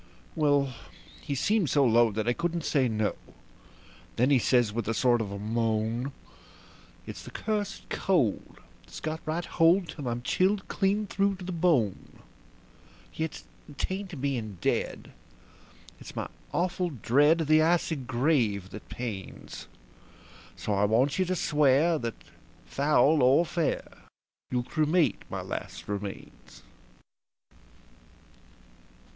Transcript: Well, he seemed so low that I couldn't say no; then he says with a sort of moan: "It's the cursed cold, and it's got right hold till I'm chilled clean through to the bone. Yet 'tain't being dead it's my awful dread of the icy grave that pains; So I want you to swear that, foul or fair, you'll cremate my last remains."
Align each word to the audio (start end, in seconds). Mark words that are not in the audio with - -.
Well, 0.35 0.73
he 1.21 1.35
seemed 1.35 1.69
so 1.69 1.85
low 1.85 2.11
that 2.13 2.27
I 2.27 2.33
couldn't 2.33 2.65
say 2.65 2.87
no; 2.87 3.13
then 4.15 4.31
he 4.31 4.39
says 4.39 4.73
with 4.73 4.87
a 4.87 4.95
sort 4.95 5.21
of 5.21 5.39
moan: 5.39 6.11
"It's 7.05 7.21
the 7.21 7.29
cursed 7.29 7.87
cold, 7.89 8.53
and 8.57 8.67
it's 8.87 8.99
got 8.99 9.19
right 9.27 9.45
hold 9.45 9.89
till 9.89 10.07
I'm 10.07 10.23
chilled 10.23 10.67
clean 10.67 11.05
through 11.05 11.35
to 11.35 11.45
the 11.45 11.51
bone. 11.51 12.17
Yet 13.13 13.43
'tain't 13.77 14.19
being 14.19 14.57
dead 14.59 15.11
it's 15.99 16.15
my 16.15 16.27
awful 16.51 16.89
dread 16.89 17.41
of 17.41 17.47
the 17.47 17.61
icy 17.61 17.95
grave 17.95 18.71
that 18.71 18.89
pains; 18.89 19.67
So 20.55 20.73
I 20.73 20.85
want 20.85 21.19
you 21.19 21.25
to 21.25 21.35
swear 21.35 21.99
that, 21.99 22.15
foul 22.65 23.21
or 23.21 23.45
fair, 23.45 23.83
you'll 24.49 24.63
cremate 24.63 25.21
my 25.29 25.43
last 25.43 25.87
remains." 25.87 26.63